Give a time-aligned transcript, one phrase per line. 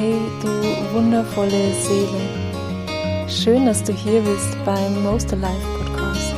[0.00, 0.48] Hey, du
[0.94, 3.28] wundervolle Seele.
[3.28, 6.34] Schön, dass du hier bist beim Most Alive Podcast.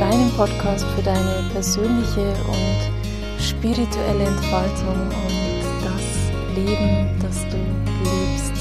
[0.00, 7.58] Deinem Podcast für deine persönliche und spirituelle Entfaltung und das Leben, das du
[8.02, 8.52] lebst.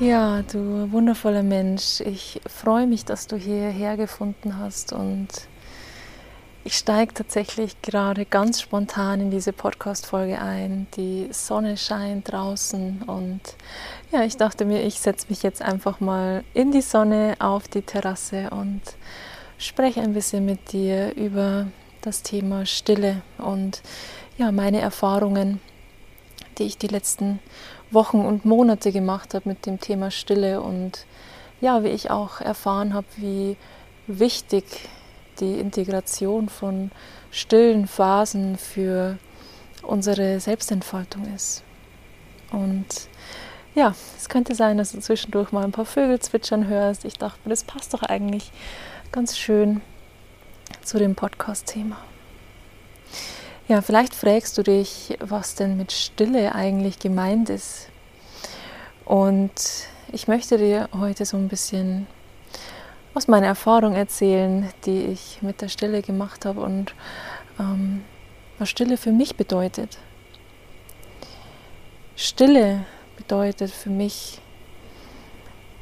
[0.00, 5.28] Ja, du wundervoller Mensch, ich freue mich, dass du hierher gefunden hast und
[6.64, 10.86] ich steige tatsächlich gerade ganz spontan in diese Podcast-Folge ein.
[10.96, 13.40] Die Sonne scheint draußen und
[14.12, 17.82] ja, ich dachte mir, ich setze mich jetzt einfach mal in die Sonne auf die
[17.82, 18.80] Terrasse und
[19.58, 21.66] spreche ein bisschen mit dir über
[22.00, 23.82] das Thema Stille und
[24.38, 25.60] ja, meine Erfahrungen,
[26.58, 27.40] die ich die letzten
[27.90, 31.06] Wochen und Monate gemacht habe mit dem Thema Stille und
[31.60, 33.56] ja, wie ich auch erfahren habe, wie
[34.06, 34.64] wichtig
[35.40, 36.90] die Integration von
[37.30, 39.18] stillen Phasen für
[39.82, 41.62] unsere Selbstentfaltung ist.
[42.50, 42.86] Und
[43.74, 47.04] ja, es könnte sein, dass du zwischendurch mal ein paar Vögel zwitschern hörst.
[47.04, 48.52] Ich dachte das passt doch eigentlich
[49.10, 49.80] ganz schön
[50.82, 51.96] zu dem Podcast-Thema.
[53.68, 57.88] Ja, vielleicht fragst du dich, was denn mit Stille eigentlich gemeint ist.
[59.04, 59.52] Und
[60.12, 62.06] ich möchte dir heute so ein bisschen
[63.14, 66.94] aus meiner Erfahrung erzählen, die ich mit der Stille gemacht habe und
[67.58, 68.04] ähm,
[68.58, 69.98] was Stille für mich bedeutet.
[72.16, 72.84] Stille
[73.16, 74.40] bedeutet für mich,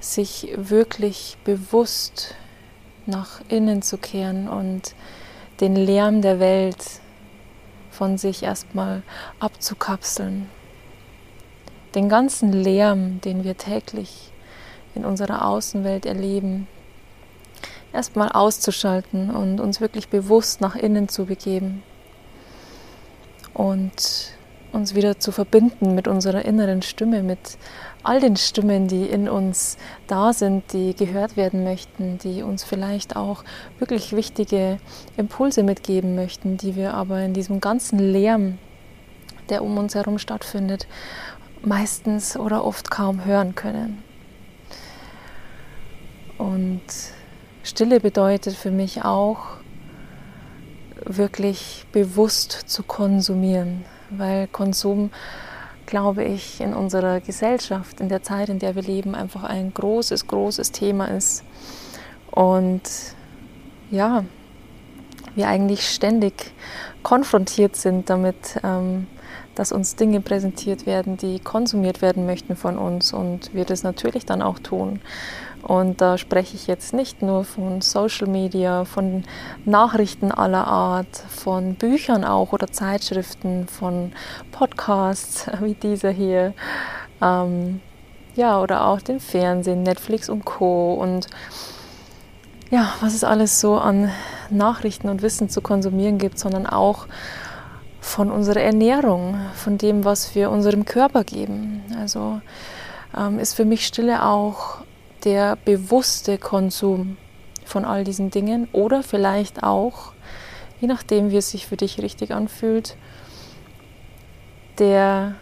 [0.01, 2.35] sich wirklich bewusst
[3.07, 4.95] nach innen zu kehren und
[5.61, 6.83] den Lärm der Welt
[7.91, 9.03] von sich erstmal
[9.41, 10.49] abzukapseln.
[11.95, 14.33] Den ganzen Lärm, den wir täglich
[14.95, 16.67] in unserer Außenwelt erleben,
[17.93, 21.83] erstmal auszuschalten und uns wirklich bewusst nach innen zu begeben
[23.55, 24.33] und
[24.73, 27.59] uns wieder zu verbinden mit unserer inneren Stimme, mit
[28.03, 29.77] all den Stimmen, die in uns
[30.07, 33.45] da sind, die gehört werden möchten, die uns vielleicht auch
[33.79, 34.79] wirklich wichtige
[35.17, 38.59] Impulse mitgeben möchten, die wir aber in diesem ganzen Lärm,
[39.49, 40.87] der um uns herum stattfindet,
[41.63, 44.03] meistens oder oft kaum hören können.
[46.39, 46.81] Und
[47.63, 49.61] Stille bedeutet für mich auch,
[51.05, 55.11] wirklich bewusst zu konsumieren, weil Konsum,
[55.87, 60.27] glaube ich, in unserer Gesellschaft, in der Zeit, in der wir leben, einfach ein großes,
[60.27, 61.43] großes Thema ist.
[62.31, 62.83] Und
[63.91, 64.25] ja,
[65.35, 66.53] wir eigentlich ständig
[67.03, 69.07] konfrontiert sind damit, ähm,
[69.55, 74.27] dass uns Dinge präsentiert werden, die konsumiert werden möchten von uns und wir das natürlich
[74.27, 75.01] dann auch tun.
[75.63, 79.25] Und da spreche ich jetzt nicht nur von Social Media, von
[79.65, 84.13] Nachrichten aller Art, von Büchern auch oder Zeitschriften, von
[84.53, 86.55] Podcasts wie dieser hier,
[87.23, 87.81] ähm,
[88.37, 90.95] ja, oder auch dem Fernsehen, Netflix und Co.
[90.95, 91.29] Und
[92.71, 94.11] ja, was es alles so an
[94.49, 97.07] Nachrichten und Wissen zu konsumieren gibt, sondern auch
[98.01, 101.83] von unserer Ernährung, von dem, was wir unserem Körper geben.
[101.99, 102.41] Also
[103.17, 104.79] ähm, ist für mich Stille auch
[105.25, 107.17] der bewusste Konsum
[107.65, 110.13] von all diesen Dingen oder vielleicht auch,
[110.81, 112.97] je nachdem, wie es sich für dich richtig anfühlt,
[114.79, 115.35] der,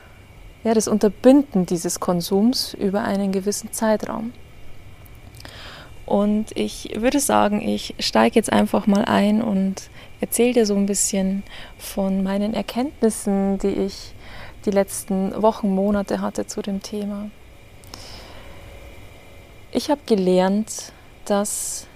[0.65, 4.33] ja, das Unterbinden dieses Konsums über einen gewissen Zeitraum.
[6.07, 9.91] Und ich würde sagen, ich steige jetzt einfach mal ein und
[10.21, 11.43] erzähle dir so ein bisschen
[11.77, 14.15] von meinen Erkenntnissen, die ich
[14.65, 17.31] die letzten Wochen, Monate hatte zu dem Thema.
[19.71, 20.93] Ich habe gelernt,
[21.27, 21.87] dass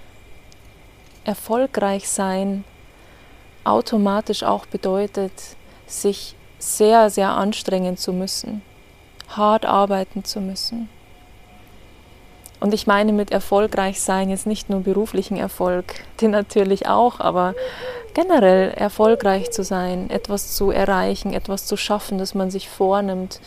[1.24, 2.64] erfolgreich sein
[3.64, 5.32] automatisch auch bedeutet,
[5.86, 8.62] sich sehr, sehr anstrengen zu müssen,
[9.28, 10.88] hart arbeiten zu müssen.
[12.60, 17.54] Und ich meine mit erfolgreich sein jetzt nicht nur beruflichen Erfolg, den natürlich auch, aber
[18.14, 23.40] generell erfolgreich zu sein, etwas zu erreichen, etwas zu schaffen, das man sich vornimmt.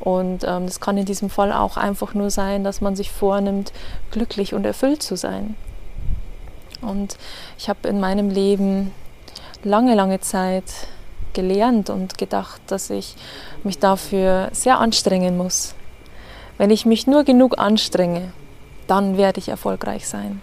[0.00, 3.72] Und ähm, das kann in diesem Fall auch einfach nur sein, dass man sich vornimmt,
[4.10, 5.54] glücklich und erfüllt zu sein.
[6.80, 7.16] Und
[7.58, 8.92] ich habe in meinem Leben
[9.62, 10.64] lange, lange Zeit
[11.32, 13.14] gelernt und gedacht, dass ich
[13.62, 15.74] mich dafür sehr anstrengen muss.
[16.58, 18.32] Wenn ich mich nur genug anstrenge,
[18.86, 20.42] dann werde ich erfolgreich sein.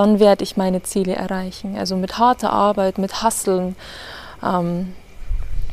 [0.00, 1.76] Dann werde ich meine Ziele erreichen.
[1.76, 3.76] Also mit harter Arbeit, mit Hasseln,
[4.42, 4.94] ähm,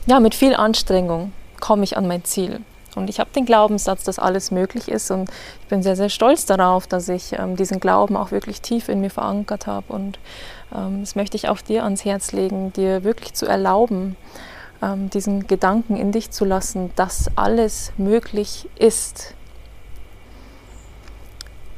[0.06, 1.32] ja, mit viel Anstrengung
[1.62, 2.60] komme ich an mein Ziel.
[2.98, 5.30] Und ich habe den Glaubenssatz, dass alles möglich ist und
[5.62, 9.00] ich bin sehr, sehr stolz darauf, dass ich ähm, diesen Glauben auch wirklich tief in
[9.00, 9.94] mir verankert habe.
[9.94, 10.20] Und
[10.76, 14.18] ähm, das möchte ich auch dir ans Herz legen, dir wirklich zu erlauben,
[14.82, 19.36] ähm, diesen Gedanken in dich zu lassen, dass alles möglich ist.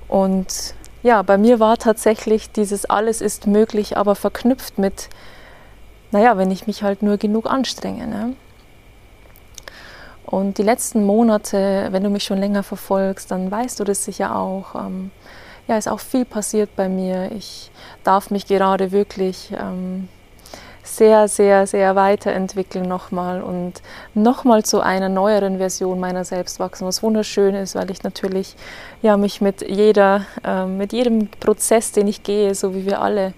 [0.07, 0.73] Und
[1.03, 5.09] ja, bei mir war tatsächlich dieses alles ist möglich, aber verknüpft mit,
[6.11, 8.07] naja, wenn ich mich halt nur genug anstrenge.
[8.07, 8.35] Ne?
[10.25, 14.35] Und die letzten Monate, wenn du mich schon länger verfolgst, dann weißt du das sicher
[14.35, 14.75] auch.
[14.75, 15.11] Ähm,
[15.67, 17.31] ja, ist auch viel passiert bei mir.
[17.31, 17.71] Ich
[18.03, 20.07] darf mich gerade wirklich ähm,
[20.97, 23.81] sehr, sehr, sehr weiterentwickeln nochmal und
[24.13, 28.56] nochmal zu einer neueren Version meiner selbst wachsen, was wunderschön ist, weil ich natürlich
[29.01, 33.33] ja, mich mit, jeder, äh, mit jedem Prozess, den ich gehe, so wie wir alle,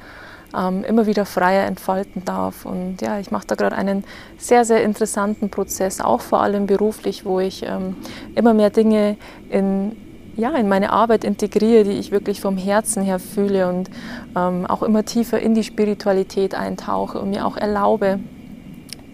[0.57, 2.65] ähm, immer wieder freier entfalten darf.
[2.65, 4.03] Und ja, ich mache da gerade einen
[4.37, 7.95] sehr, sehr interessanten Prozess, auch vor allem beruflich, wo ich ähm,
[8.35, 9.17] immer mehr Dinge
[9.49, 9.95] in
[10.35, 13.89] ja, in meine Arbeit integriere, die ich wirklich vom Herzen her fühle und
[14.35, 18.19] ähm, auch immer tiefer in die Spiritualität eintauche und mir auch erlaube,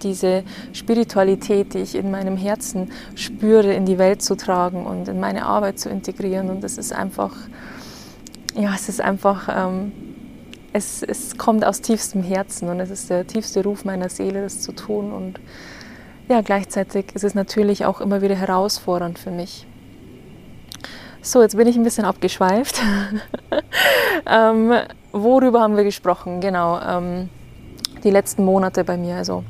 [0.04, 0.44] diese
[0.74, 5.46] Spiritualität, die ich in meinem Herzen spüre, in die Welt zu tragen und in meine
[5.46, 6.50] Arbeit zu integrieren.
[6.50, 7.36] Und das ist einfach,
[8.56, 9.92] ja, es ist einfach, ähm,
[10.72, 14.62] es, es kommt aus tiefstem Herzen und es ist der tiefste Ruf meiner Seele, das
[14.62, 15.12] zu tun.
[15.12, 15.40] Und
[16.30, 19.66] ja, gleichzeitig ist es natürlich auch immer wieder herausfordernd für mich.
[21.28, 22.82] So, jetzt bin ich ein bisschen abgeschweift.
[24.26, 24.72] ähm,
[25.12, 26.40] worüber haben wir gesprochen?
[26.40, 27.28] Genau, ähm,
[28.06, 29.18] die letzten Monate bei mir.
[29.18, 29.44] Also,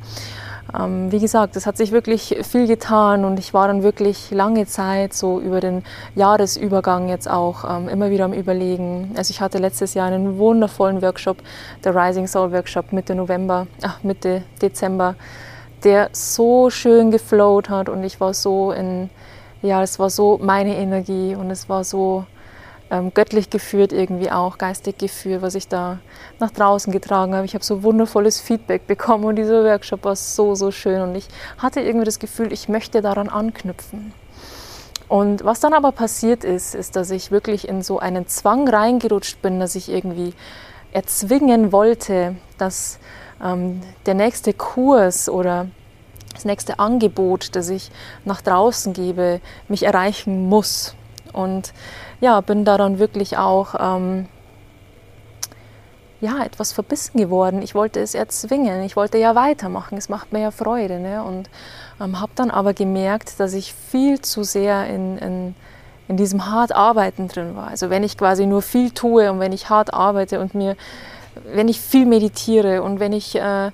[0.75, 4.65] ähm, wie gesagt, es hat sich wirklich viel getan und ich war dann wirklich lange
[4.65, 5.83] Zeit so über den
[6.15, 9.11] Jahresübergang jetzt auch ähm, immer wieder am Überlegen.
[9.15, 11.37] Also ich hatte letztes Jahr einen wundervollen Workshop,
[11.83, 15.13] der Rising Soul Workshop Mitte November, ach, Mitte Dezember,
[15.83, 19.11] der so schön geflowt hat und ich war so in
[19.61, 22.25] ja, es war so meine Energie und es war so
[22.89, 25.99] ähm, göttlich geführt irgendwie auch, geistig geführt, was ich da
[26.39, 27.45] nach draußen getragen habe.
[27.45, 31.27] Ich habe so wundervolles Feedback bekommen und dieser Workshop war so, so schön und ich
[31.57, 34.13] hatte irgendwie das Gefühl, ich möchte daran anknüpfen.
[35.07, 39.41] Und was dann aber passiert ist, ist, dass ich wirklich in so einen Zwang reingerutscht
[39.41, 40.33] bin, dass ich irgendwie
[40.91, 42.99] erzwingen wollte, dass
[43.43, 45.67] ähm, der nächste Kurs oder
[46.37, 47.89] das nächste Angebot, das ich
[48.25, 50.95] nach draußen gebe, mich erreichen muss.
[51.33, 51.73] Und
[52.21, 54.27] ja, bin daran wirklich auch ähm,
[56.21, 57.61] ja, etwas verbissen geworden.
[57.61, 60.99] Ich wollte es erzwingen, ich wollte ja weitermachen, es macht mir ja Freude.
[60.99, 61.23] Ne?
[61.23, 61.49] Und
[62.01, 65.55] ähm, habe dann aber gemerkt, dass ich viel zu sehr in, in,
[66.07, 67.67] in diesem hart Arbeiten drin war.
[67.67, 70.75] Also wenn ich quasi nur viel tue und wenn ich hart arbeite und mir,
[71.53, 73.71] wenn ich viel meditiere und wenn ich äh,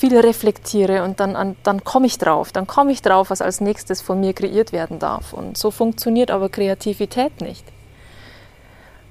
[0.00, 4.00] viel reflektiere und dann, dann komme ich drauf, dann komme ich drauf, was als nächstes
[4.00, 5.34] von mir kreiert werden darf.
[5.34, 7.66] Und so funktioniert aber Kreativität nicht.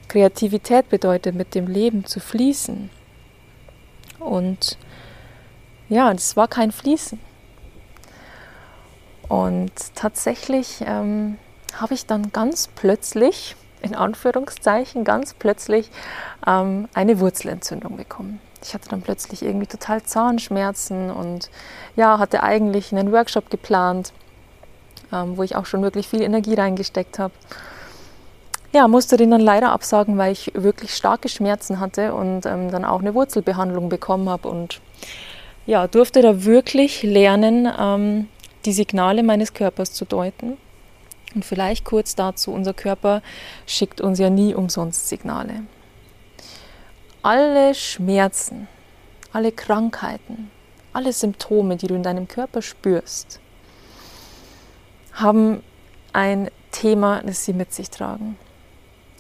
[0.08, 2.90] Kreativität bedeutet, mit dem Leben zu fließen.
[4.18, 4.80] Und
[5.90, 7.20] ja, das war kein Fließen.
[9.28, 11.38] Und tatsächlich ähm,
[11.80, 15.92] habe ich dann ganz plötzlich, in Anführungszeichen, ganz plötzlich
[16.48, 21.50] ähm, eine Wurzelentzündung bekommen ich hatte dann plötzlich irgendwie total Zahnschmerzen und
[21.96, 24.14] ja, hatte eigentlich einen Workshop geplant,
[25.14, 27.34] ähm, wo ich auch schon wirklich viel Energie reingesteckt habe.
[28.72, 32.86] Ja, musste den dann leider absagen, weil ich wirklich starke Schmerzen hatte und ähm, dann
[32.86, 34.80] auch eine Wurzelbehandlung bekommen habe und
[35.66, 38.28] ja, durfte da wirklich lernen, ähm,
[38.66, 40.58] die Signale meines Körpers zu deuten.
[41.34, 43.22] Und vielleicht kurz dazu, unser Körper
[43.66, 45.64] schickt uns ja nie umsonst Signale
[47.22, 48.68] alle Schmerzen,
[49.32, 50.52] alle Krankheiten,
[50.94, 53.40] alle Symptome, die du in deinem Körper spürst,
[55.14, 55.62] haben
[56.14, 58.38] ein Thema, das sie mit sich tragen.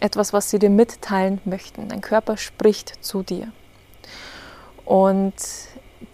[0.01, 1.89] Etwas, was sie dir mitteilen möchten.
[1.89, 3.51] Dein Körper spricht zu dir.
[4.85, 5.33] Und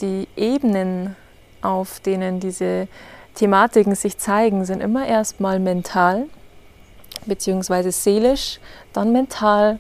[0.02, 1.16] die Ebenen,
[1.62, 2.88] auf denen diese
[3.36, 6.26] Thematiken sich zeigen, sind immer erstmal mental,
[7.26, 8.60] beziehungsweise seelisch,
[8.92, 9.80] dann mental,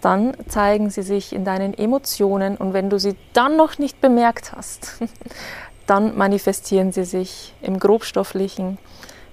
[0.00, 4.52] dann zeigen sie sich in deinen Emotionen und wenn du sie dann noch nicht bemerkt
[4.52, 5.00] hast,
[5.86, 8.78] dann manifestieren sie sich im grobstofflichen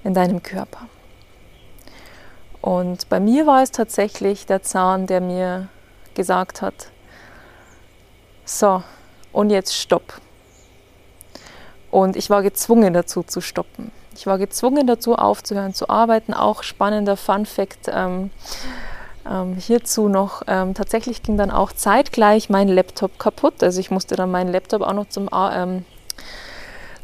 [0.03, 0.87] in deinem Körper.
[2.61, 5.67] Und bei mir war es tatsächlich der Zahn, der mir
[6.13, 6.91] gesagt hat,
[8.45, 8.83] so,
[9.31, 10.21] und jetzt stopp.
[11.91, 13.91] Und ich war gezwungen dazu zu stoppen.
[14.15, 16.33] Ich war gezwungen dazu aufzuhören zu arbeiten.
[16.33, 17.87] Auch spannender Fun fact.
[17.87, 18.31] Ähm,
[19.29, 23.63] ähm, hierzu noch, ähm, tatsächlich ging dann auch zeitgleich mein Laptop kaputt.
[23.63, 25.85] Also ich musste dann meinen Laptop auch noch zum, ähm,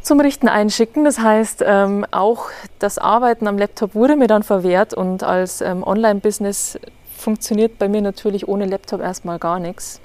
[0.01, 1.05] zum Richten einschicken.
[1.05, 2.47] Das heißt, ähm, auch
[2.79, 6.79] das Arbeiten am Laptop wurde mir dann verwehrt und als ähm, Online-Business
[7.15, 9.99] funktioniert bei mir natürlich ohne Laptop erstmal gar nichts.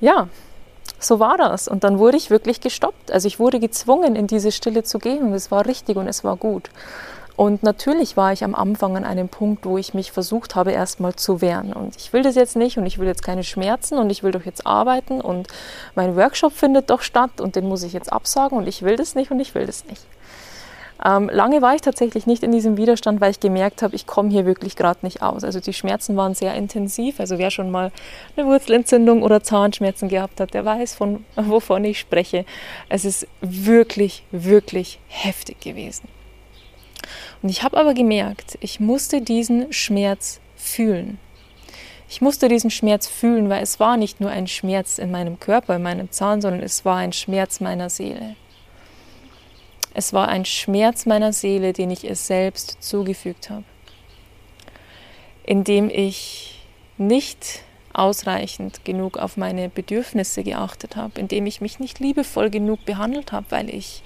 [0.00, 0.28] Ja,
[0.98, 1.68] so war das.
[1.68, 3.12] Und dann wurde ich wirklich gestoppt.
[3.12, 6.24] Also ich wurde gezwungen, in diese Stille zu gehen und es war richtig und es
[6.24, 6.70] war gut.
[7.38, 11.14] Und natürlich war ich am Anfang an einem Punkt, wo ich mich versucht habe, erstmal
[11.14, 11.72] zu wehren.
[11.72, 14.32] Und ich will das jetzt nicht und ich will jetzt keine Schmerzen und ich will
[14.32, 15.46] doch jetzt arbeiten und
[15.94, 19.14] mein Workshop findet doch statt und den muss ich jetzt absagen und ich will das
[19.14, 20.02] nicht und ich will das nicht.
[21.04, 24.30] Ähm, lange war ich tatsächlich nicht in diesem Widerstand, weil ich gemerkt habe, ich komme
[24.30, 25.44] hier wirklich gerade nicht aus.
[25.44, 27.20] Also die Schmerzen waren sehr intensiv.
[27.20, 27.92] Also wer schon mal
[28.36, 32.44] eine Wurzelentzündung oder Zahnschmerzen gehabt hat, der weiß, von wovon ich spreche.
[32.88, 36.17] Es ist wirklich, wirklich heftig gewesen.
[37.42, 41.18] Und ich habe aber gemerkt, ich musste diesen Schmerz fühlen.
[42.08, 45.76] Ich musste diesen Schmerz fühlen, weil es war nicht nur ein Schmerz in meinem Körper,
[45.76, 48.34] in meinem Zahn, sondern es war ein Schmerz meiner Seele.
[49.92, 53.64] Es war ein Schmerz meiner Seele, den ich es selbst zugefügt habe,
[55.44, 56.62] indem ich
[56.96, 57.62] nicht
[57.92, 63.46] ausreichend genug auf meine Bedürfnisse geachtet habe, indem ich mich nicht liebevoll genug behandelt habe,
[63.50, 64.02] weil ich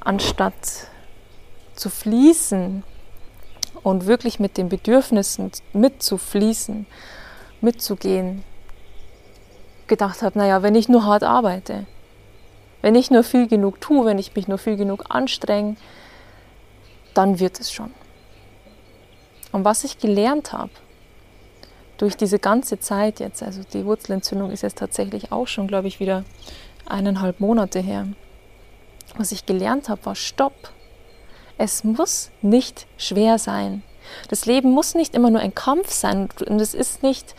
[0.00, 0.88] anstatt
[1.74, 2.82] zu fließen
[3.82, 6.86] und wirklich mit den Bedürfnissen mitzufließen,
[7.60, 8.44] mitzugehen,
[9.86, 11.86] gedacht habe, naja, wenn ich nur hart arbeite,
[12.82, 15.76] wenn ich nur viel genug tue, wenn ich mich nur viel genug anstrenge,
[17.14, 17.92] dann wird es schon.
[19.52, 20.70] Und was ich gelernt habe,
[21.96, 26.00] durch diese ganze Zeit jetzt, also die Wurzelentzündung ist jetzt tatsächlich auch schon, glaube ich,
[26.00, 26.24] wieder
[26.86, 28.08] eineinhalb Monate her.
[29.16, 30.72] Was ich gelernt habe, war Stopp.
[31.56, 33.82] Es muss nicht schwer sein.
[34.28, 37.34] Das Leben muss nicht immer nur ein Kampf sein und es ist nicht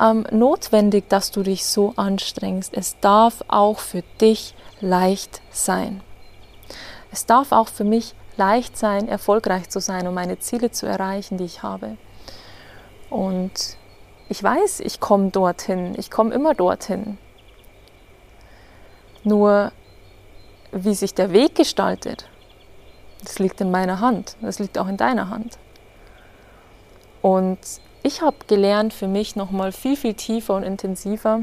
[0.00, 2.74] ähm, notwendig, dass du dich so anstrengst.
[2.74, 6.02] Es darf auch für dich leicht sein.
[7.10, 11.38] Es darf auch für mich leicht sein, erfolgreich zu sein und meine Ziele zu erreichen,
[11.38, 11.96] die ich habe.
[13.10, 13.76] Und
[14.28, 17.18] ich weiß, ich komme dorthin, ich komme immer dorthin.
[19.24, 19.72] Nur
[20.72, 22.28] wie sich der Weg gestaltet,
[23.22, 25.58] das liegt in meiner Hand, das liegt auch in deiner Hand.
[27.20, 27.58] Und
[28.02, 31.40] ich habe gelernt für mich nochmal viel, viel tiefer und intensiver,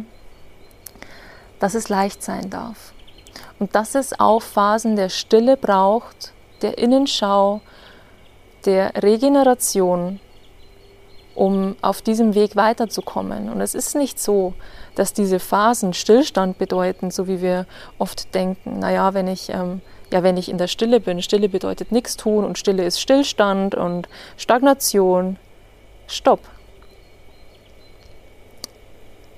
[1.59, 2.93] dass es leicht sein darf.
[3.59, 7.61] Und dass es auch Phasen der Stille braucht, der Innenschau,
[8.65, 10.19] der Regeneration,
[11.35, 13.49] um auf diesem Weg weiterzukommen.
[13.49, 14.53] Und es ist nicht so,
[14.95, 17.65] dass diese Phasen Stillstand bedeuten, so wie wir
[17.97, 18.79] oft denken.
[18.79, 19.81] Naja, wenn ich, ähm,
[20.11, 23.75] ja, wenn ich in der Stille bin, Stille bedeutet nichts tun und Stille ist Stillstand
[23.75, 25.37] und Stagnation.
[26.07, 26.41] Stopp.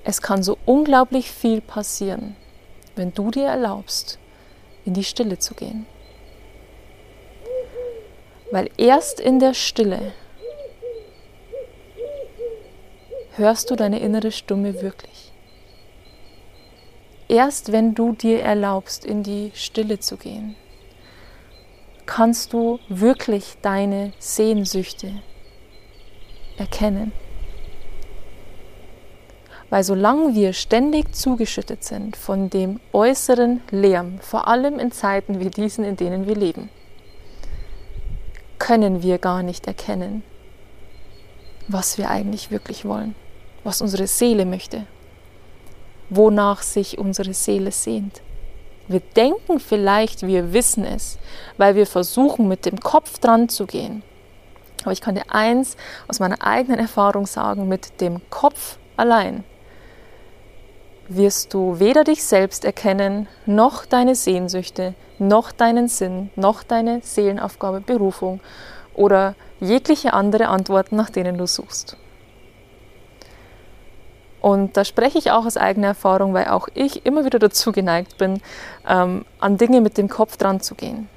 [0.04, 2.36] Es kann so unglaublich viel passieren,
[2.96, 4.18] wenn du dir erlaubst,
[4.86, 5.86] in die Stille zu gehen.
[8.52, 10.14] Weil erst in der Stille
[13.36, 15.32] hörst du deine innere Stimme wirklich.
[17.28, 20.56] Erst wenn du dir erlaubst, in die Stille zu gehen,
[22.06, 25.22] kannst du wirklich deine Sehnsüchte
[26.58, 27.12] erkennen.
[29.70, 35.50] Weil solange wir ständig zugeschüttet sind von dem äußeren Lärm, vor allem in Zeiten wie
[35.50, 36.70] diesen, in denen wir leben,
[38.60, 40.24] können wir gar nicht erkennen,
[41.68, 43.16] was wir eigentlich wirklich wollen,
[43.64, 44.86] was unsere Seele möchte,
[46.10, 48.22] wonach sich unsere Seele sehnt.
[48.92, 51.18] Wir denken vielleicht, wir wissen es,
[51.58, 54.04] weil wir versuchen, mit dem Kopf dran zu gehen.
[54.84, 59.44] Aber ich kann dir eins aus meiner eigenen Erfahrung sagen, mit dem Kopf allein
[61.08, 67.82] wirst du weder dich selbst erkennen, noch deine Sehnsüchte, noch deinen Sinn, noch deine Seelenaufgabe,
[67.82, 68.40] Berufung
[68.94, 71.98] oder jegliche andere Antworten, nach denen du suchst.
[74.42, 78.18] Und da spreche ich auch aus eigener Erfahrung, weil auch ich immer wieder dazu geneigt
[78.18, 78.42] bin,
[78.88, 81.08] ähm, an Dinge mit dem Kopf dran zu gehen.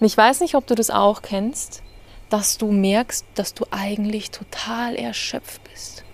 [0.00, 1.82] Und ich weiß nicht, ob du das auch kennst,
[2.30, 6.04] dass du merkst, dass du eigentlich total erschöpft bist.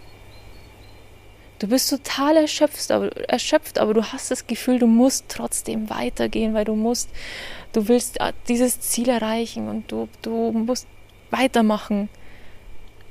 [1.58, 6.52] Du bist total erschöpft aber, erschöpft, aber du hast das Gefühl, du musst trotzdem weitergehen,
[6.52, 7.08] weil du musst,
[7.72, 10.86] du willst äh, dieses Ziel erreichen und du, du musst
[11.30, 12.10] weitermachen.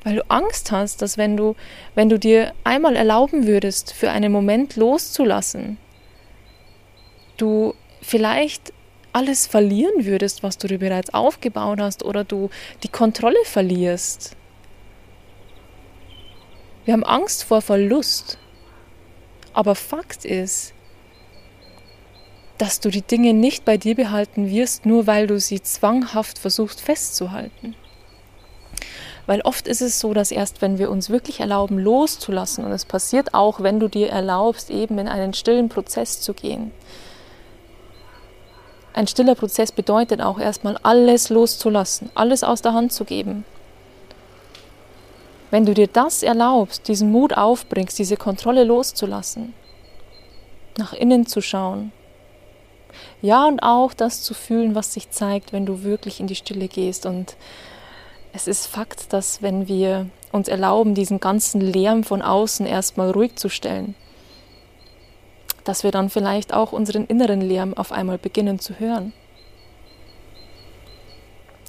[0.04, 1.56] Weil du Angst hast, dass wenn du,
[1.96, 5.78] wenn du dir einmal erlauben würdest, für einen Moment loszulassen,
[7.38, 8.74] du vielleicht
[9.14, 12.50] alles verlieren würdest, was du dir bereits aufgebaut hast, oder du
[12.84, 14.36] die Kontrolle verlierst.
[16.86, 18.38] Wir haben Angst vor Verlust.
[19.54, 20.74] Aber Fakt ist,
[22.58, 26.82] dass du die Dinge nicht bei dir behalten wirst, nur weil du sie zwanghaft versuchst
[26.82, 27.76] festzuhalten.
[29.26, 32.86] Weil oft ist es so, dass erst wenn wir uns wirklich erlauben, loszulassen, und es
[32.86, 36.72] passiert auch, wenn du dir erlaubst, eben in einen stillen Prozess zu gehen.
[38.94, 43.44] Ein stiller Prozess bedeutet auch erstmal alles loszulassen, alles aus der Hand zu geben.
[45.50, 49.54] Wenn du dir das erlaubst, diesen Mut aufbringst, diese Kontrolle loszulassen,
[50.78, 51.92] nach innen zu schauen,
[53.22, 56.68] ja und auch das zu fühlen, was sich zeigt, wenn du wirklich in die Stille
[56.68, 57.36] gehst und
[58.34, 63.36] es ist Fakt, dass wenn wir uns erlauben, diesen ganzen Lärm von außen erstmal ruhig
[63.36, 63.94] zu stellen,
[65.64, 69.14] dass wir dann vielleicht auch unseren inneren Lärm auf einmal beginnen zu hören.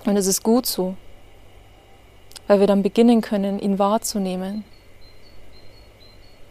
[0.06, 0.96] Und es ist gut so,
[2.46, 4.64] weil wir dann beginnen können, ihn wahrzunehmen,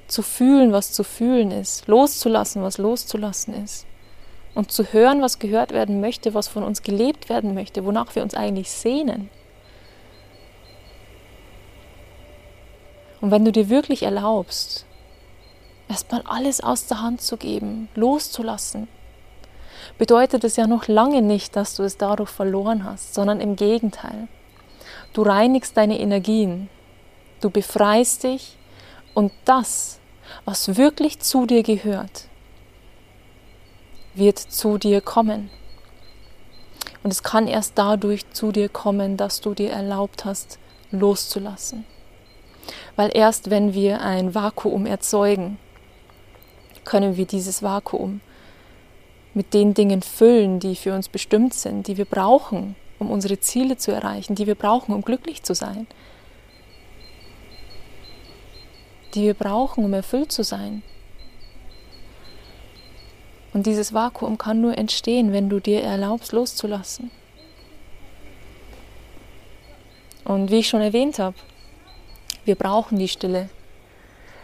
[0.07, 3.87] zu fühlen, was zu fühlen ist, loszulassen, was loszulassen ist
[4.53, 8.21] und zu hören, was gehört werden möchte, was von uns gelebt werden möchte, wonach wir
[8.21, 9.29] uns eigentlich sehnen.
[13.23, 14.85] Und wenn du dir wirklich erlaubst,
[15.87, 18.89] erstmal alles aus der Hand zu geben, loszulassen,
[19.97, 24.27] bedeutet es ja noch lange nicht, dass du es dadurch verloren hast, sondern im Gegenteil.
[25.13, 26.67] Du reinigst deine Energien,
[27.39, 28.57] du befreist dich
[29.13, 29.99] und das,
[30.43, 32.25] was wirklich zu dir gehört,
[34.15, 35.49] wird zu dir kommen.
[37.03, 40.59] Und es kann erst dadurch zu dir kommen, dass du dir erlaubt hast,
[40.91, 41.85] loszulassen.
[42.95, 45.57] Weil erst wenn wir ein Vakuum erzeugen,
[46.85, 48.21] können wir dieses Vakuum
[49.33, 53.77] mit den Dingen füllen, die für uns bestimmt sind, die wir brauchen, um unsere Ziele
[53.77, 55.87] zu erreichen, die wir brauchen, um glücklich zu sein,
[59.13, 60.83] die wir brauchen, um erfüllt zu sein.
[63.53, 67.11] Und dieses Vakuum kann nur entstehen, wenn du dir erlaubst, loszulassen.
[70.25, 71.35] Und wie ich schon erwähnt habe,
[72.45, 73.49] wir brauchen die Stille.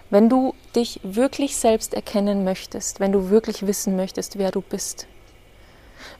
[0.09, 5.07] Wenn du dich wirklich selbst erkennen möchtest, wenn du wirklich wissen möchtest, wer du bist,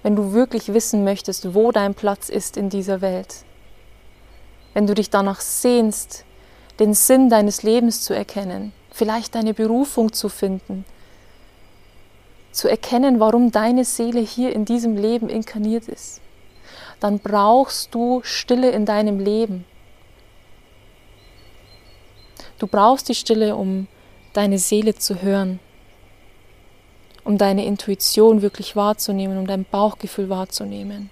[0.03, 3.43] wenn du wirklich wissen möchtest, wo dein Platz ist in dieser Welt,
[4.73, 6.25] wenn du dich danach sehnst,
[6.79, 10.85] den Sinn deines Lebens zu erkennen, vielleicht deine Berufung zu finden,
[12.51, 16.21] zu erkennen, warum deine Seele hier in diesem Leben inkarniert ist,
[16.99, 19.65] dann brauchst du Stille in deinem Leben.
[22.59, 23.87] Du brauchst die Stille, um
[24.33, 25.59] deine Seele zu hören,
[27.23, 31.09] um deine Intuition wirklich wahrzunehmen, um dein Bauchgefühl wahrzunehmen.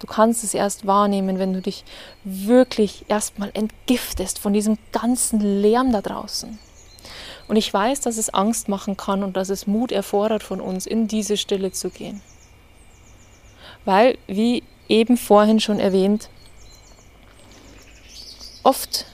[0.00, 1.84] Du kannst es erst wahrnehmen, wenn du dich
[2.24, 6.58] wirklich erstmal entgiftest von diesem ganzen Lärm da draußen.
[7.48, 10.86] Und ich weiß, dass es Angst machen kann und dass es Mut erfordert von uns,
[10.86, 12.22] in diese Stille zu gehen.
[13.84, 16.30] Weil, wie eben vorhin schon erwähnt,
[18.62, 19.06] Oft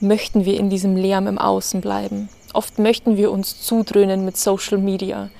[0.00, 2.28] möchten wir in diesem Lärm im Außen bleiben.
[2.52, 5.30] Oft möchten wir uns zudröhnen mit Social Media,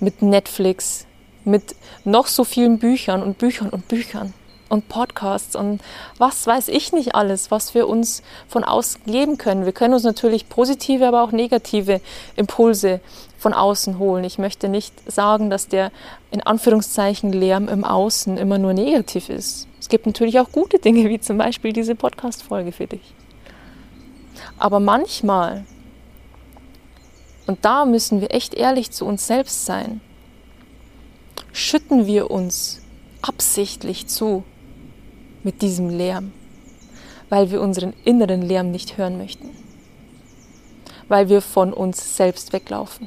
[0.00, 1.06] mit Netflix,
[1.44, 4.34] mit noch so vielen Büchern und Büchern und Büchern
[4.68, 5.80] und Podcasts und
[6.18, 9.64] was weiß ich nicht alles, was wir uns von außen geben können.
[9.64, 12.00] Wir können uns natürlich positive, aber auch negative
[12.36, 13.00] Impulse
[13.38, 14.24] von außen holen.
[14.24, 15.92] Ich möchte nicht sagen, dass der
[16.30, 19.68] in Anführungszeichen Lärm im Außen immer nur negativ ist.
[19.78, 23.14] Es gibt natürlich auch gute Dinge, wie zum Beispiel diese Podcast-Folge für dich.
[24.58, 25.64] Aber manchmal,
[27.46, 30.00] und da müssen wir echt ehrlich zu uns selbst sein,
[31.52, 32.80] schütten wir uns
[33.22, 34.44] absichtlich zu
[35.46, 36.32] mit diesem Lärm,
[37.28, 39.50] weil wir unseren inneren Lärm nicht hören möchten,
[41.06, 43.06] weil wir von uns selbst weglaufen,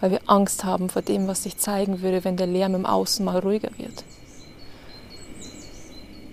[0.00, 3.24] weil wir Angst haben vor dem, was sich zeigen würde, wenn der Lärm im Außen
[3.24, 4.04] mal ruhiger wird.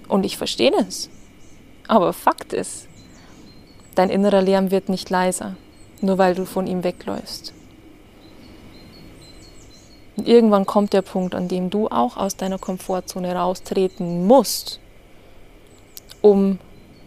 [0.08, 1.12] Und ich verstehe es.
[1.88, 2.88] Aber Fakt ist,
[3.94, 5.58] dein innerer Lärm wird nicht leiser,
[6.02, 7.54] nur weil du von ihm wegläufst.
[10.16, 14.80] Und irgendwann kommt der Punkt, an dem du auch aus deiner Komfortzone raustreten musst,
[16.22, 16.60] um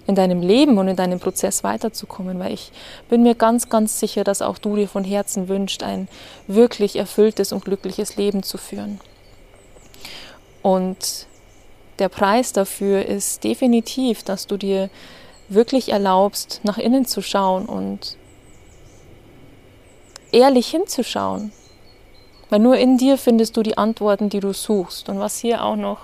[0.07, 2.71] in deinem Leben und in deinem Prozess weiterzukommen, weil ich
[3.09, 6.09] bin mir ganz, ganz sicher, dass auch du dir von Herzen wünschst, ein
[6.47, 9.01] wirklich erfülltes und glückliches Leben zu führen.
[10.63, 11.27] Und
[11.99, 14.91] der Preis dafür ist definitiv, dass du dir
[15.49, 18.17] wirklich erlaubst, nach innen zu schauen und
[20.33, 21.53] ehrlich hinzuschauen.
[22.49, 25.09] Weil nur in dir findest du die Antworten, die du suchst.
[25.09, 25.99] Und was hier auch noch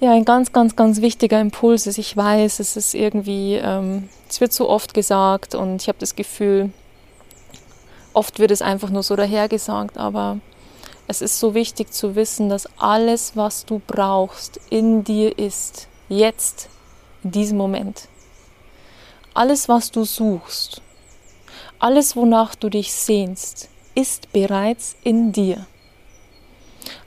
[0.00, 1.98] ja, ein ganz, ganz, ganz wichtiger Impuls ist.
[1.98, 6.16] Ich weiß, es ist irgendwie, ähm, es wird so oft gesagt und ich habe das
[6.16, 6.72] Gefühl,
[8.14, 10.38] oft wird es einfach nur so dahergesagt, aber
[11.06, 15.88] es ist so wichtig zu wissen, dass alles, was du brauchst, in dir ist.
[16.08, 16.68] Jetzt,
[17.22, 18.08] in diesem Moment.
[19.34, 20.82] Alles, was du suchst,
[21.78, 25.66] alles, wonach du dich sehnst, ist bereits in dir.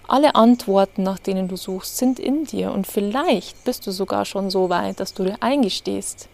[0.07, 4.49] Alle Antworten, nach denen du suchst, sind in dir und vielleicht bist du sogar schon
[4.49, 6.27] so weit, dass du dir eingestehst,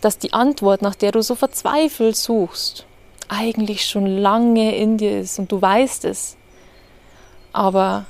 [0.00, 2.86] dass die Antwort, nach der du so verzweifelt suchst,
[3.28, 6.36] eigentlich schon lange in dir ist und du weißt es.
[7.52, 8.04] Aber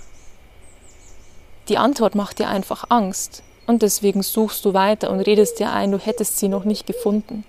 [1.68, 5.92] die Antwort macht dir einfach Angst und deswegen suchst du weiter und redest dir ein,
[5.92, 7.44] du hättest sie noch nicht gefunden.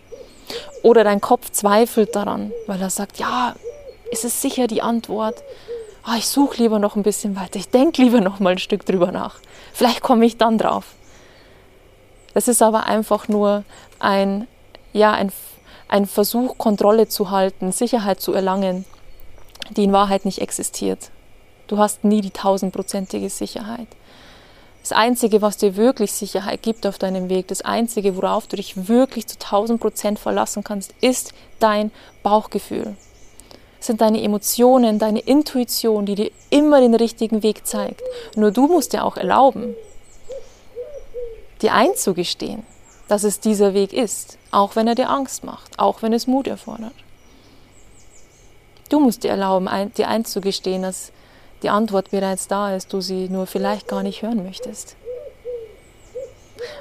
[0.83, 3.55] Oder dein Kopf zweifelt daran, weil er sagt, ja,
[4.13, 5.43] ist es sicher die Antwort?
[6.07, 8.85] oh, ich suche lieber noch ein bisschen weiter, ich denke lieber noch mal ein Stück
[8.85, 9.35] drüber nach.
[9.73, 10.95] Vielleicht komme ich dann drauf.
[12.33, 13.63] Das ist aber einfach nur
[13.99, 14.47] ein,
[14.91, 15.31] ja, ein,
[15.87, 18.85] ein Versuch, Kontrolle zu halten, Sicherheit zu erlangen,
[19.71, 21.11] die in Wahrheit nicht existiert.
[21.67, 23.87] Du hast nie die tausendprozentige Sicherheit.
[24.81, 28.89] Das Einzige, was dir wirklich Sicherheit gibt auf deinem Weg, das Einzige, worauf du dich
[28.89, 32.97] wirklich zu tausend Prozent verlassen kannst, ist dein Bauchgefühl
[33.85, 38.01] sind deine Emotionen, deine Intuition, die dir immer den richtigen Weg zeigt.
[38.35, 39.75] Nur du musst dir auch erlauben,
[41.61, 42.63] dir einzugestehen,
[43.07, 46.47] dass es dieser Weg ist, auch wenn er dir Angst macht, auch wenn es Mut
[46.47, 46.93] erfordert.
[48.89, 51.11] Du musst dir erlauben, dir einzugestehen, dass
[51.63, 54.95] die Antwort bereits da ist, du sie nur vielleicht gar nicht hören möchtest.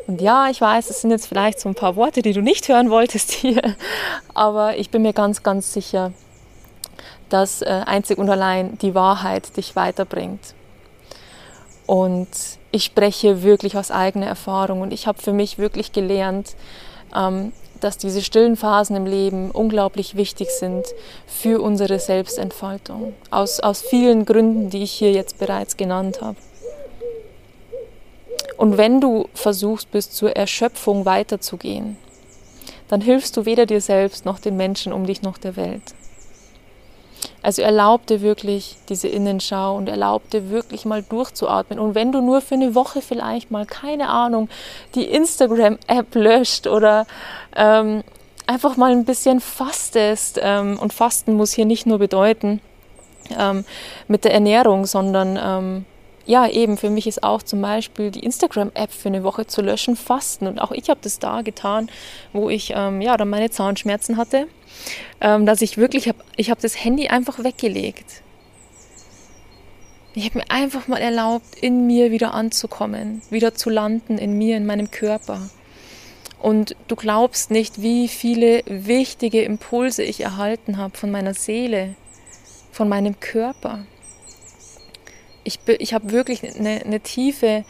[0.07, 2.69] Und ja, ich weiß, es sind jetzt vielleicht so ein paar Worte, die du nicht
[2.69, 3.77] hören wolltest hier,
[4.35, 6.13] aber ich bin mir ganz, ganz sicher,
[7.33, 10.55] dass äh, einzig und allein die Wahrheit dich weiterbringt.
[11.87, 12.29] Und
[12.71, 16.55] ich spreche wirklich aus eigener Erfahrung und ich habe für mich wirklich gelernt,
[17.15, 20.85] ähm, dass diese stillen Phasen im Leben unglaublich wichtig sind
[21.27, 23.15] für unsere Selbstentfaltung.
[23.31, 26.37] Aus, aus vielen Gründen, die ich hier jetzt bereits genannt habe.
[28.57, 31.97] Und wenn du versuchst, bis zur Erschöpfung weiterzugehen,
[32.89, 35.95] dann hilfst du weder dir selbst noch den Menschen um dich noch der Welt.
[37.43, 41.79] Also erlaub dir wirklich diese Innenschau und erlaub dir wirklich mal durchzuatmen.
[41.79, 44.49] Und wenn du nur für eine Woche vielleicht mal, keine Ahnung,
[44.95, 47.07] die Instagram-App löscht oder
[47.57, 48.03] ähm,
[48.47, 52.61] einfach mal ein bisschen fastest, ähm, und Fasten muss hier nicht nur bedeuten
[53.39, 53.65] ähm,
[54.09, 55.85] mit der Ernährung, sondern ähm,
[56.27, 59.97] ja, eben für mich ist auch zum Beispiel die Instagram-App für eine Woche zu löschen
[59.97, 60.47] Fasten.
[60.47, 61.91] Und auch ich habe das da getan,
[62.33, 64.47] wo ich ähm, ja dann meine Zahnschmerzen hatte
[65.21, 68.23] ähm, dass ich wirklich habe, ich habe das Handy einfach weggelegt.
[70.15, 74.57] Ich habe mir einfach mal erlaubt, in mir wieder anzukommen, wieder zu landen in mir,
[74.57, 75.49] in meinem Körper.
[76.39, 81.95] Und du glaubst nicht, wie viele wichtige Impulse ich erhalten habe von meiner Seele,
[82.73, 83.87] von meinem Körper.
[85.45, 87.65] Ich, ich habe wirklich eine, eine tiefe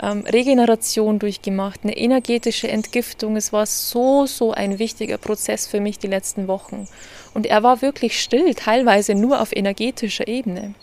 [0.00, 3.36] ähm, Regeneration durchgemacht, eine energetische Entgiftung.
[3.36, 6.86] Es war so, so ein wichtiger Prozess für mich die letzten Wochen.
[7.34, 10.74] Und er war wirklich still, teilweise nur auf energetischer Ebene.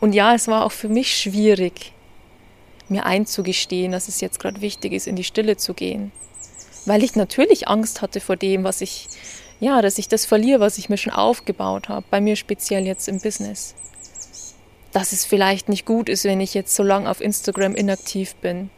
[0.00, 1.92] Und ja, es war auch für mich schwierig,
[2.88, 6.12] mir einzugestehen, dass es jetzt gerade wichtig ist, in die Stille zu gehen.
[6.86, 9.08] Weil ich natürlich Angst hatte vor dem, was ich,
[9.62, 13.08] ja, dass ich das verliere, was ich mir schon aufgebaut habe, bei mir speziell jetzt
[13.08, 13.74] im Business
[14.92, 18.70] dass es vielleicht nicht gut ist, wenn ich jetzt so lange auf Instagram inaktiv bin.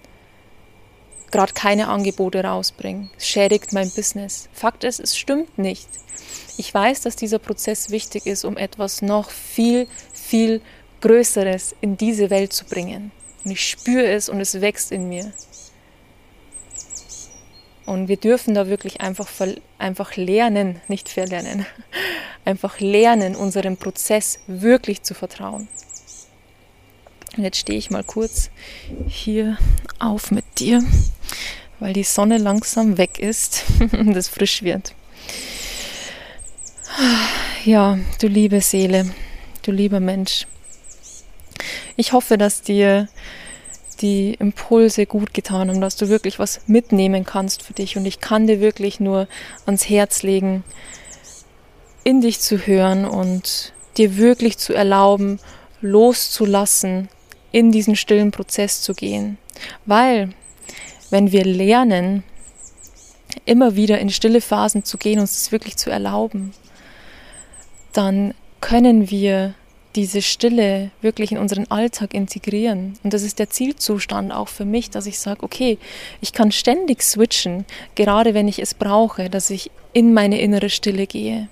[1.30, 3.10] Gerade keine Angebote rausbringe.
[3.18, 4.48] Schädigt mein Business.
[4.52, 5.88] Fakt ist, es stimmt nicht.
[6.56, 10.60] Ich weiß, dass dieser Prozess wichtig ist, um etwas noch viel, viel
[11.00, 13.10] Größeres in diese Welt zu bringen.
[13.44, 15.32] Und ich spüre es und es wächst in mir.
[17.86, 19.28] Und wir dürfen da wirklich einfach,
[19.78, 21.66] einfach lernen, nicht verlernen,
[22.44, 25.68] einfach lernen, unserem Prozess wirklich zu vertrauen.
[27.36, 28.50] Und jetzt stehe ich mal kurz
[29.08, 29.58] hier
[29.98, 30.82] auf mit dir,
[31.80, 34.94] weil die Sonne langsam weg ist und es frisch wird.
[37.64, 39.12] Ja, du liebe Seele,
[39.62, 40.46] du lieber Mensch.
[41.96, 43.08] Ich hoffe, dass dir
[44.04, 47.96] die Impulse gut getan haben, dass du wirklich was mitnehmen kannst für dich.
[47.96, 49.26] Und ich kann dir wirklich nur
[49.64, 50.62] ans Herz legen,
[52.04, 55.40] in dich zu hören und dir wirklich zu erlauben,
[55.80, 57.08] loszulassen
[57.50, 59.38] in diesen stillen Prozess zu gehen.
[59.86, 60.34] Weil,
[61.08, 62.24] wenn wir lernen,
[63.46, 66.52] immer wieder in stille Phasen zu gehen, uns das wirklich zu erlauben,
[67.94, 69.54] dann können wir
[69.96, 72.98] diese Stille wirklich in unseren Alltag integrieren.
[73.02, 75.78] Und das ist der Zielzustand auch für mich, dass ich sage, okay,
[76.20, 81.06] ich kann ständig switchen, gerade wenn ich es brauche, dass ich in meine innere Stille
[81.06, 81.48] gehe.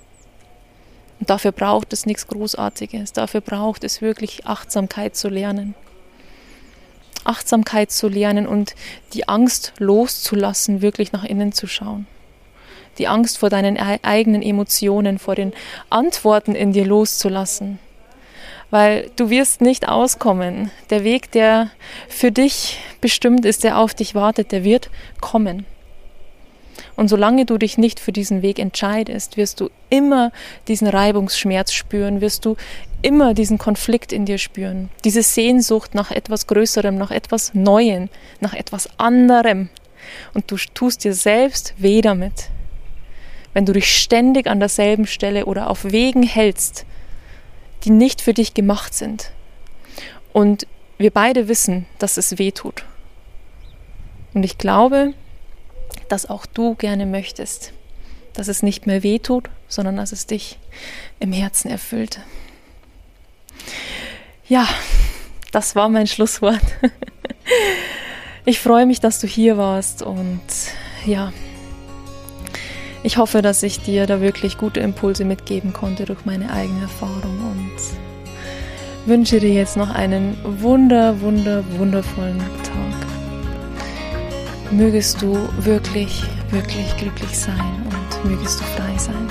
[1.19, 5.73] Und dafür braucht es nichts Großartiges, dafür braucht es wirklich Achtsamkeit zu lernen.
[7.23, 8.75] Achtsamkeit zu lernen und
[9.13, 12.05] die Angst loszulassen, wirklich nach innen zu schauen.
[12.97, 15.53] Die Angst vor deinen eigenen Emotionen, vor den
[15.89, 17.79] Antworten in dir loszulassen
[18.73, 20.71] weil du wirst nicht auskommen.
[20.89, 21.69] Der Weg, der
[22.09, 24.89] für dich bestimmt ist, der auf dich wartet, der wird
[25.21, 25.67] kommen.
[26.95, 30.31] Und solange du dich nicht für diesen Weg entscheidest, wirst du immer
[30.67, 32.55] diesen Reibungsschmerz spüren, wirst du
[33.03, 38.09] immer diesen Konflikt in dir spüren, diese Sehnsucht nach etwas Größerem, nach etwas Neuem,
[38.39, 39.69] nach etwas anderem.
[40.33, 42.49] Und du tust dir selbst weh damit.
[43.53, 46.87] Wenn du dich ständig an derselben Stelle oder auf Wegen hältst,
[47.83, 49.31] die nicht für dich gemacht sind.
[50.31, 50.67] Und
[50.97, 52.85] wir beide wissen, dass es weh tut.
[54.33, 55.13] Und ich glaube,
[56.09, 57.73] dass auch du gerne möchtest,
[58.33, 60.57] dass es nicht mehr weh tut, sondern dass es dich
[61.19, 62.19] im Herzen erfüllt.
[64.47, 64.67] Ja,
[65.51, 66.61] das war mein Schlusswort.
[68.45, 70.41] Ich freue mich, dass du hier warst und
[71.05, 71.31] ja,
[73.03, 77.37] ich hoffe, dass ich dir da wirklich gute Impulse mitgeben konnte durch meine eigene Erfahrung
[77.51, 77.71] und
[79.05, 83.07] wünsche dir jetzt noch einen wunder, wunder, wundervollen Tag.
[84.71, 89.27] Mögest du wirklich, wirklich glücklich sein und mögest du frei sein.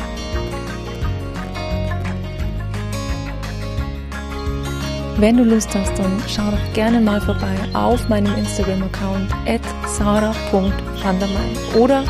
[5.16, 11.56] Wenn du Lust hast, dann schau doch gerne mal vorbei auf meinem Instagram-Account at sarah.vandermein
[11.78, 12.04] oder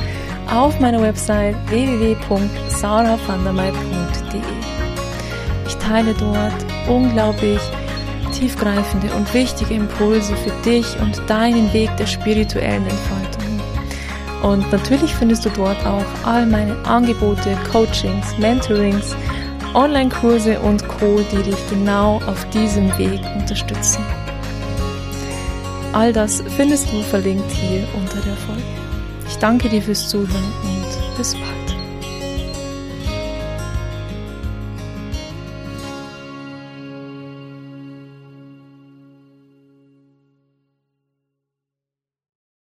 [0.51, 4.41] auf meiner Website www.sarahvandermei.de.
[5.67, 7.61] Ich teile dort unglaublich
[8.33, 13.61] tiefgreifende und wichtige Impulse für dich und deinen Weg der spirituellen Entfaltung.
[14.43, 19.15] Und natürlich findest du dort auch all meine Angebote, Coachings, Mentorings,
[19.75, 24.05] Online-Kurse und Co., die dich genau auf diesem Weg unterstützen.
[25.93, 28.82] All das findest du verlinkt hier unter der Folge.
[29.43, 31.62] Danke dir fürs Zuhören und bis bald.